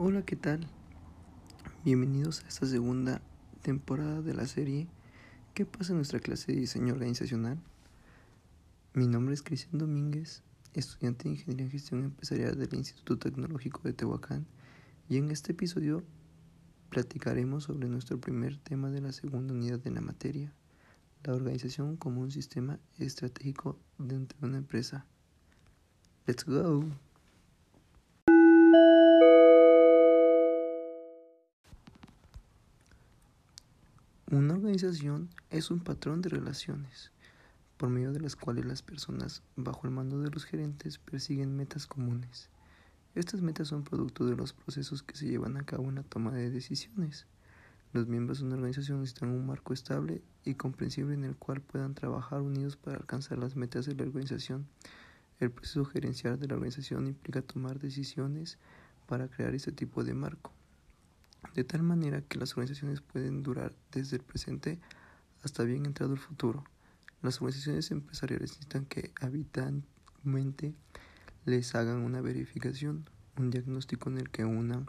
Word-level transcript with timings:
Hola, 0.00 0.22
¿qué 0.22 0.36
tal? 0.36 0.64
Bienvenidos 1.84 2.44
a 2.44 2.46
esta 2.46 2.66
segunda 2.66 3.20
temporada 3.62 4.22
de 4.22 4.32
la 4.32 4.46
serie 4.46 4.86
¿Qué 5.54 5.66
pasa 5.66 5.90
en 5.90 5.96
nuestra 5.96 6.20
clase 6.20 6.52
de 6.52 6.60
diseño 6.60 6.92
organizacional? 6.92 7.58
Mi 8.94 9.08
nombre 9.08 9.34
es 9.34 9.42
Cristian 9.42 9.76
Domínguez, 9.76 10.44
estudiante 10.72 11.24
de 11.24 11.30
Ingeniería 11.30 11.64
en 11.64 11.72
Gestión 11.72 12.04
Empresarial 12.04 12.56
del 12.56 12.72
Instituto 12.74 13.18
Tecnológico 13.18 13.80
de 13.82 13.92
Tehuacán, 13.92 14.46
y 15.08 15.16
en 15.16 15.32
este 15.32 15.50
episodio 15.50 16.04
platicaremos 16.90 17.64
sobre 17.64 17.88
nuestro 17.88 18.20
primer 18.20 18.56
tema 18.56 18.92
de 18.92 19.00
la 19.00 19.10
segunda 19.10 19.52
unidad 19.52 19.80
de 19.80 19.90
la 19.90 20.00
materia, 20.00 20.54
la 21.24 21.34
organización 21.34 21.96
como 21.96 22.20
un 22.20 22.30
sistema 22.30 22.78
estratégico 22.98 23.76
dentro 23.98 24.38
de 24.38 24.46
una 24.46 24.58
empresa. 24.58 25.06
Let's 26.24 26.44
go! 26.44 26.84
Una 34.30 34.52
organización 34.52 35.30
es 35.48 35.70
un 35.70 35.80
patrón 35.80 36.20
de 36.20 36.28
relaciones, 36.28 37.12
por 37.78 37.88
medio 37.88 38.12
de 38.12 38.20
las 38.20 38.36
cuales 38.36 38.66
las 38.66 38.82
personas, 38.82 39.42
bajo 39.56 39.86
el 39.86 39.90
mando 39.90 40.20
de 40.20 40.28
los 40.28 40.44
gerentes, 40.44 40.98
persiguen 40.98 41.56
metas 41.56 41.86
comunes. 41.86 42.50
Estas 43.14 43.40
metas 43.40 43.68
son 43.68 43.84
producto 43.84 44.26
de 44.26 44.36
los 44.36 44.52
procesos 44.52 45.02
que 45.02 45.16
se 45.16 45.28
llevan 45.28 45.56
a 45.56 45.64
cabo 45.64 45.88
en 45.88 45.94
la 45.94 46.02
toma 46.02 46.30
de 46.32 46.50
decisiones. 46.50 47.24
Los 47.94 48.06
miembros 48.06 48.40
de 48.40 48.44
una 48.44 48.56
organización 48.56 49.00
necesitan 49.00 49.30
un 49.30 49.46
marco 49.46 49.72
estable 49.72 50.20
y 50.44 50.56
comprensible 50.56 51.14
en 51.14 51.24
el 51.24 51.34
cual 51.34 51.62
puedan 51.62 51.94
trabajar 51.94 52.42
unidos 52.42 52.76
para 52.76 52.98
alcanzar 52.98 53.38
las 53.38 53.56
metas 53.56 53.86
de 53.86 53.94
la 53.94 54.02
organización. 54.02 54.66
El 55.40 55.52
proceso 55.52 55.86
gerencial 55.86 56.38
de 56.38 56.48
la 56.48 56.56
organización 56.56 57.06
implica 57.06 57.40
tomar 57.40 57.78
decisiones 57.78 58.58
para 59.06 59.28
crear 59.28 59.54
este 59.54 59.72
tipo 59.72 60.04
de 60.04 60.12
marco 60.12 60.52
de 61.54 61.64
tal 61.64 61.82
manera 61.82 62.22
que 62.22 62.38
las 62.38 62.52
organizaciones 62.52 63.00
pueden 63.00 63.42
durar 63.42 63.74
desde 63.92 64.16
el 64.16 64.22
presente 64.22 64.78
hasta 65.42 65.64
bien 65.64 65.86
entrado 65.86 66.12
el 66.12 66.18
futuro. 66.18 66.64
Las 67.22 67.40
organizaciones 67.40 67.90
empresariales 67.90 68.50
necesitan 68.50 68.84
que 68.84 69.12
habitualmente 69.20 70.74
les 71.44 71.74
hagan 71.74 71.98
una 71.98 72.20
verificación, 72.20 73.08
un 73.36 73.50
diagnóstico 73.50 74.10
en 74.10 74.18
el 74.18 74.30
que 74.30 74.44
una 74.44 74.84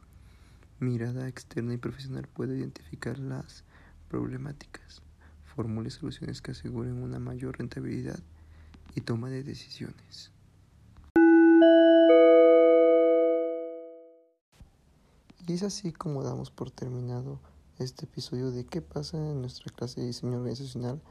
mirada 0.79 1.27
externa 1.27 1.73
y 1.73 1.77
profesional 1.77 2.27
pueda 2.27 2.55
identificar 2.55 3.19
las 3.19 3.63
problemáticas, 4.09 5.01
formule 5.43 5.89
soluciones 5.89 6.41
que 6.41 6.51
aseguren 6.51 7.01
una 7.01 7.19
mayor 7.19 7.57
rentabilidad 7.57 8.19
y 8.95 9.01
toma 9.01 9.29
de 9.29 9.43
decisiones. 9.43 10.31
Y 15.49 15.53
es 15.53 15.63
así 15.63 15.91
como 15.91 16.21
damos 16.23 16.51
por 16.51 16.69
terminado 16.69 17.39
este 17.79 18.05
episodio 18.05 18.51
de 18.51 18.67
qué 18.67 18.83
pasa 18.83 19.17
en 19.17 19.41
nuestra 19.41 19.73
clase 19.73 19.99
de 19.99 20.05
diseño 20.05 20.37
organizacional 20.37 21.01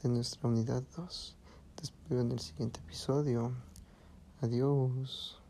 de 0.00 0.08
nuestra 0.08 0.48
unidad 0.48 0.84
2. 0.96 1.36
Te 1.74 1.82
espero 1.82 2.20
en 2.20 2.30
el 2.30 2.38
siguiente 2.38 2.78
episodio. 2.78 3.50
Adiós. 4.40 5.42